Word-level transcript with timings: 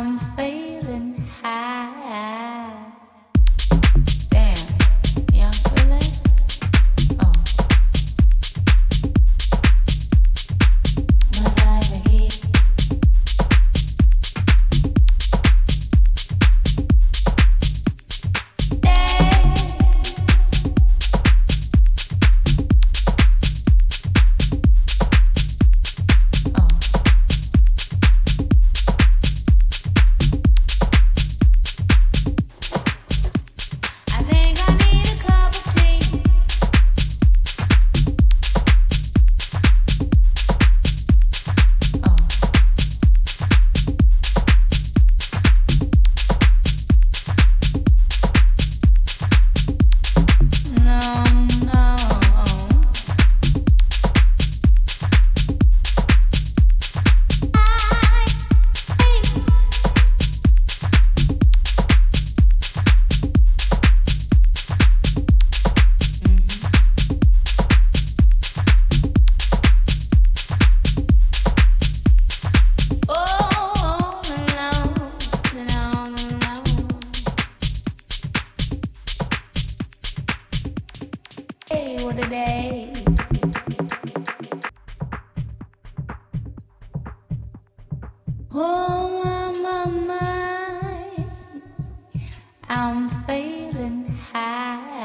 I'm 0.00 0.18
feeling 0.34 1.14
high. 1.42 1.99
I'm 92.72 93.10
feeling 93.26 94.04
high. 94.32 94.99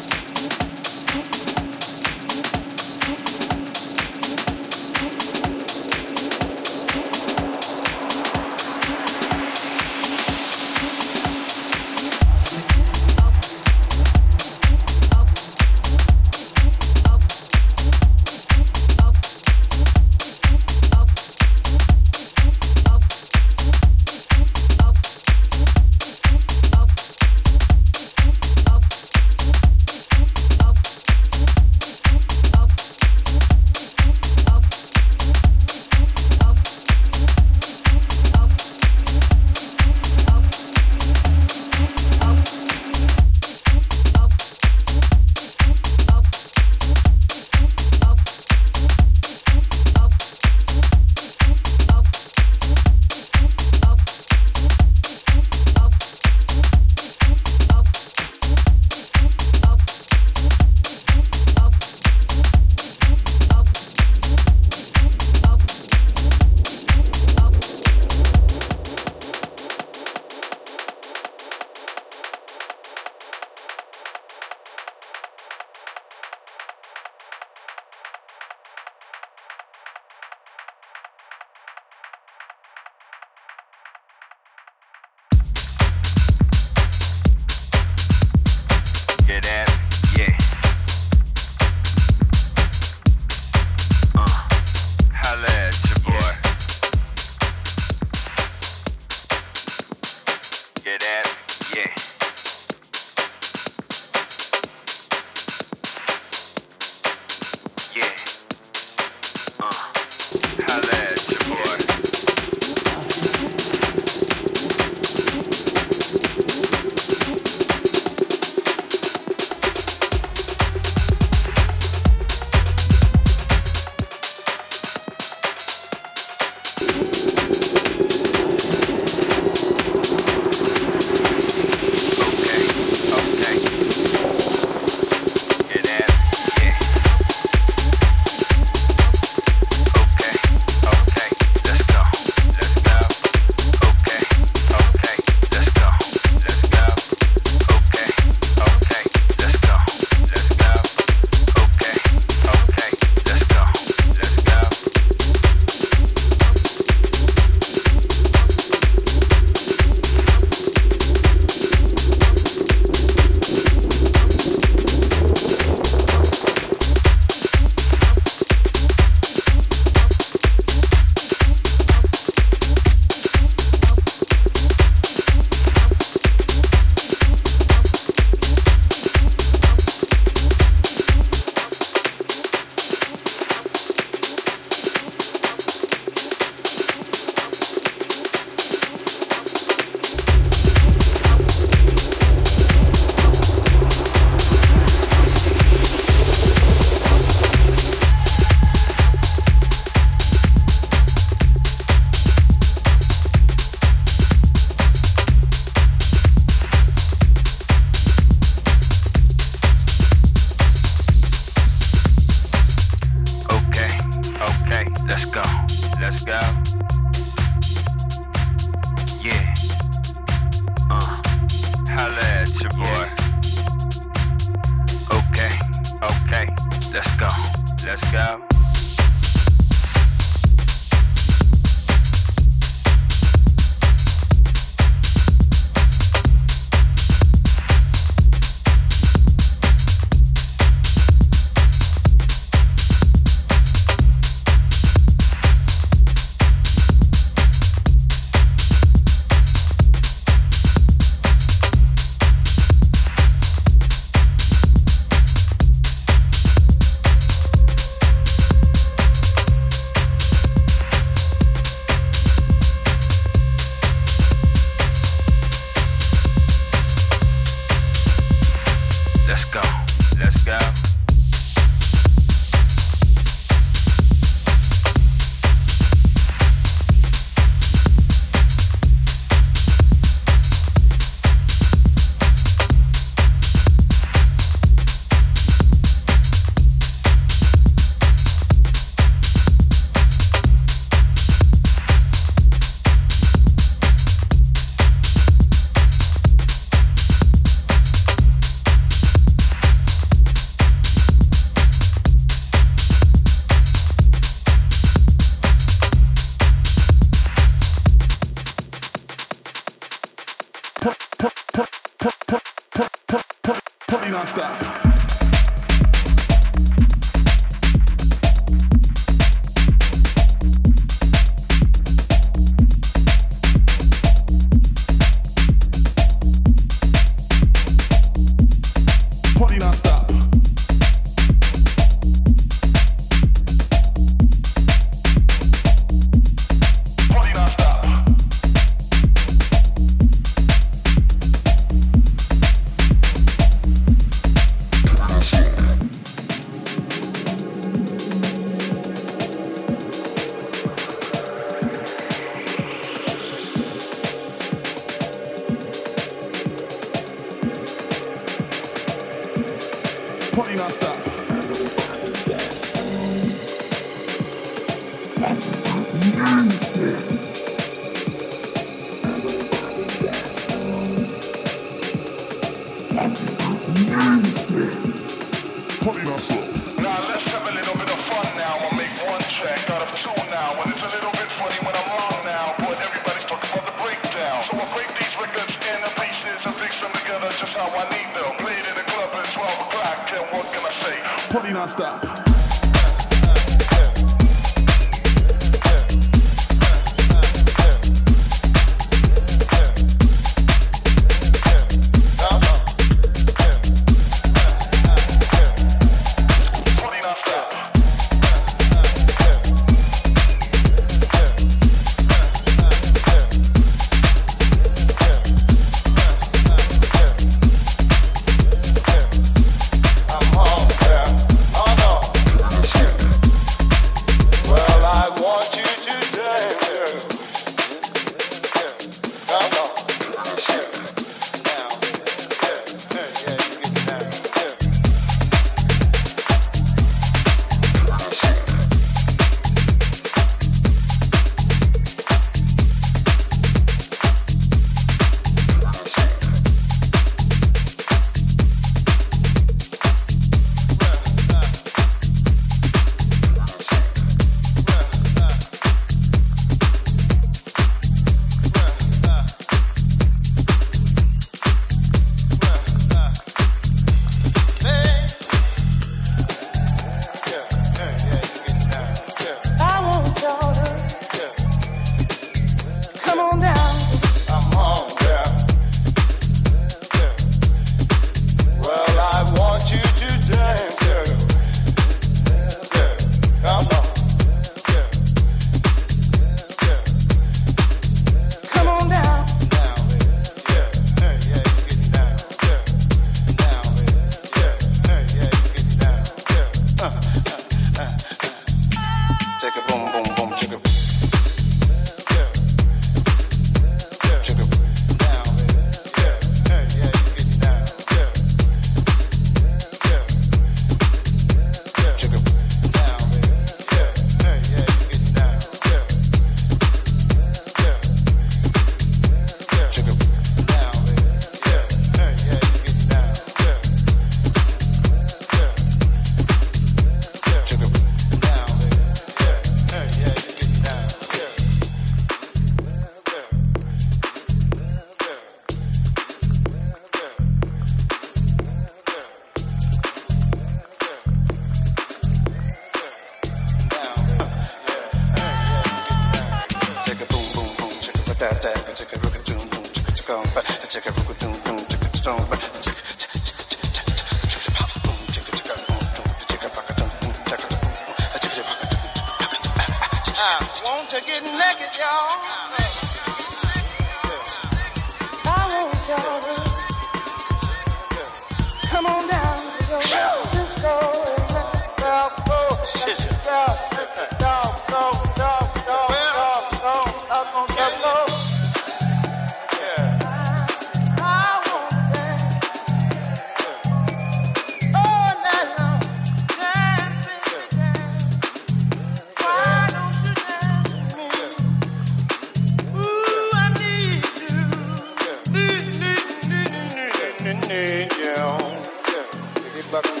back. 599.71 600.00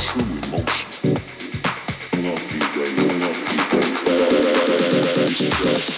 true 0.00 0.22
emotion. 0.22 1.14
Love 2.22 2.48
people, 2.48 2.88
love 3.18 3.40
people, 3.46 3.82
stress. 5.34 5.97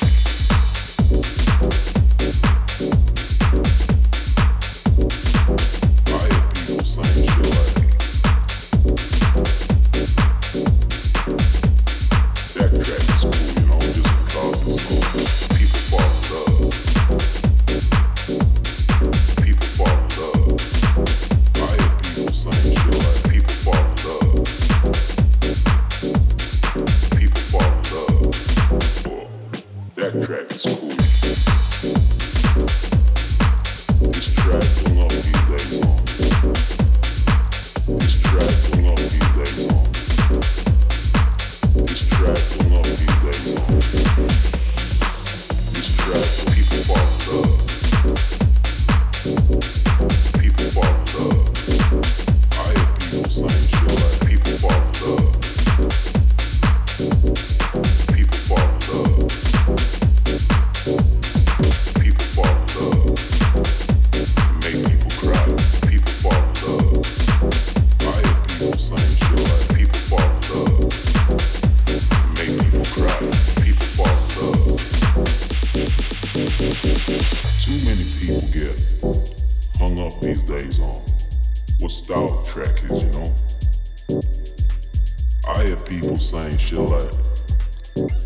I 85.60 85.66
hear 85.66 85.76
people 85.76 86.18
saying 86.18 86.56
shit 86.56 86.78
like, 86.78 87.12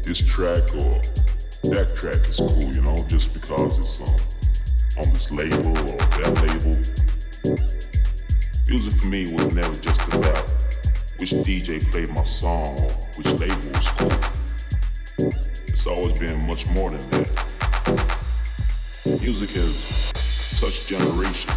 this 0.05 0.21
track 0.21 0.73
or 0.77 1.03
that 1.69 1.93
track 1.97 2.29
is 2.29 2.37
cool, 2.37 2.73
you 2.73 2.81
know, 2.81 3.05
just 3.09 3.33
because 3.33 3.77
it's 3.77 4.01
um, 4.01 5.05
on 5.05 5.13
this 5.13 5.33
label 5.33 5.77
or 5.77 5.97
that 5.97 6.33
label. 6.47 7.59
Music 8.69 8.93
for 8.93 9.07
me 9.07 9.35
was 9.35 9.53
never 9.53 9.75
just 9.81 10.01
about 10.13 10.49
which 11.17 11.33
DJ 11.33 11.85
played 11.91 12.09
my 12.11 12.23
song 12.23 12.79
or 12.79 12.91
which 13.17 13.27
label 13.27 13.69
was 13.73 13.89
cool. 13.99 15.33
It's 15.67 15.89
always 15.89 16.17
been 16.17 16.41
much 16.47 16.69
more 16.69 16.91
than 16.91 17.11
that. 17.11 18.17
Music 19.07 19.51
has 19.51 20.13
touched 20.61 20.87
generations, 20.87 21.53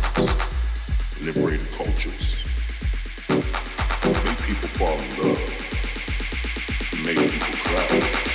liberated 1.22 1.72
cultures, 1.74 2.36
made 3.30 4.38
people 4.40 4.70
fall 4.70 4.98
in 4.98 5.18
love 5.22 5.66
make 7.08 7.22
you 7.22 7.39
cry. 7.39 8.27